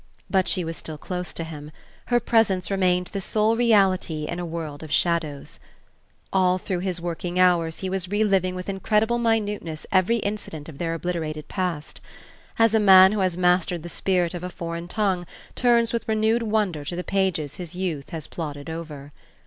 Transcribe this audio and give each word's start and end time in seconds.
But 0.31 0.47
she 0.47 0.65
was 0.65 0.75
still 0.77 0.97
close 0.97 1.31
to 1.35 1.43
him; 1.43 1.69
her 2.07 2.19
presence 2.19 2.71
remained 2.71 3.11
the 3.13 3.21
sole 3.21 3.55
reality 3.55 4.25
in 4.27 4.39
a 4.39 4.45
world 4.47 4.81
of 4.81 4.91
shadows. 4.91 5.59
All 6.33 6.57
through 6.57 6.79
his 6.79 6.99
working 6.99 7.37
hours 7.39 7.81
he 7.81 7.87
was 7.87 8.07
re 8.07 8.23
living 8.23 8.55
with 8.55 8.67
incredible 8.67 9.19
minuteness 9.19 9.85
every 9.91 10.15
incident 10.17 10.67
of 10.67 10.79
their 10.79 10.95
obliterated 10.95 11.47
past; 11.49 12.01
as 12.57 12.73
a 12.73 12.79
man 12.79 13.11
who 13.11 13.19
has 13.19 13.37
mastered 13.37 13.83
the 13.83 13.89
spirit 13.89 14.33
of 14.33 14.43
a 14.43 14.49
foreign 14.49 14.87
tongue 14.87 15.27
turns 15.53 15.93
with 15.93 16.07
renewed 16.09 16.41
wonder 16.41 16.83
to 16.83 16.95
the 16.95 17.03
pages 17.03 17.57
his 17.57 17.75
youth 17.75 18.09
has 18.09 18.25
plodded 18.25 18.71
over. 18.71 19.13